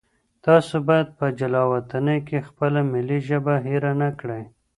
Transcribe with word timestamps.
تاسو 0.45 0.75
باید 0.87 1.07
په 1.17 1.25
جلاوطنۍ 1.39 2.19
کې 2.27 2.45
خپله 2.47 2.79
ملي 2.91 3.19
ژبه 3.27 3.55
هېره 3.65 3.93
نه 4.01 4.09
کړئ. 4.19 4.43